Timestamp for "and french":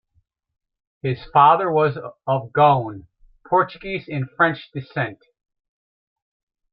4.07-4.71